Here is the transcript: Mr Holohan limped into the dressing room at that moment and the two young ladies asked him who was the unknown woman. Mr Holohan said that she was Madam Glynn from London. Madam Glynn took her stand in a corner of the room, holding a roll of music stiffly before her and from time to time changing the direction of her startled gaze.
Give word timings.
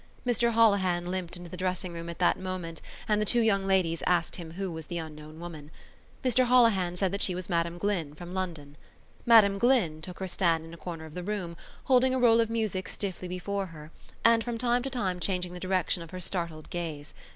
Mr 0.25 0.53
Holohan 0.53 1.05
limped 1.11 1.37
into 1.37 1.51
the 1.51 1.55
dressing 1.55 1.93
room 1.93 2.09
at 2.09 2.17
that 2.17 2.39
moment 2.39 2.81
and 3.07 3.21
the 3.21 3.23
two 3.25 3.41
young 3.41 3.67
ladies 3.67 4.01
asked 4.07 4.37
him 4.37 4.53
who 4.53 4.71
was 4.71 4.87
the 4.87 4.97
unknown 4.97 5.39
woman. 5.39 5.69
Mr 6.23 6.45
Holohan 6.45 6.97
said 6.97 7.11
that 7.11 7.21
she 7.21 7.35
was 7.35 7.51
Madam 7.51 7.77
Glynn 7.77 8.15
from 8.15 8.33
London. 8.33 8.77
Madam 9.27 9.59
Glynn 9.59 10.01
took 10.01 10.17
her 10.17 10.27
stand 10.27 10.65
in 10.65 10.73
a 10.73 10.75
corner 10.77 11.05
of 11.05 11.13
the 11.13 11.21
room, 11.21 11.55
holding 11.83 12.15
a 12.15 12.19
roll 12.19 12.41
of 12.41 12.49
music 12.49 12.89
stiffly 12.89 13.27
before 13.27 13.67
her 13.67 13.91
and 14.25 14.43
from 14.43 14.57
time 14.57 14.81
to 14.81 14.89
time 14.89 15.19
changing 15.19 15.53
the 15.53 15.59
direction 15.59 16.01
of 16.01 16.09
her 16.09 16.19
startled 16.19 16.71
gaze. 16.71 17.13